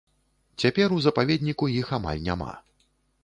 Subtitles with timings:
[0.63, 2.51] Цяпер у запаведніку іх амаль няма.